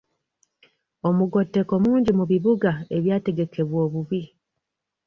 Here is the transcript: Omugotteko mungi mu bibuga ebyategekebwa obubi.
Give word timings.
Omugotteko 1.07 1.73
mungi 1.83 2.11
mu 2.17 2.25
bibuga 2.31 2.71
ebyategekebwa 2.95 3.77
obubi. 3.85 4.21